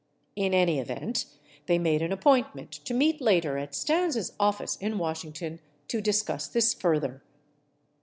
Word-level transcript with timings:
In 0.35 0.55
any 0.55 0.79
event, 0.79 1.25
they 1.67 1.77
made 1.77 2.01
an 2.01 2.11
appointment 2.11 2.71
to 2.85 2.93
meet 2.95 3.21
later 3.21 3.59
at 3.59 3.75
Stans' 3.75 4.31
office 4.39 4.75
in 4.77 4.97
Washington 4.97 5.59
to 5.89 6.01
discuss 6.01 6.47
this 6.47 6.73
further. 6.73 7.21